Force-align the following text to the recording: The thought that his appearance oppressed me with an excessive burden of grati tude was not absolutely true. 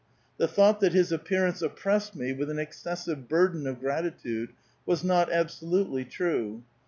The 0.37 0.47
thought 0.47 0.79
that 0.79 0.93
his 0.93 1.11
appearance 1.11 1.61
oppressed 1.61 2.15
me 2.15 2.33
with 2.33 2.49
an 2.49 2.57
excessive 2.57 3.27
burden 3.27 3.67
of 3.67 3.79
grati 3.81 4.19
tude 4.19 4.49
was 4.83 5.03
not 5.03 5.31
absolutely 5.31 6.05
true. 6.05 6.63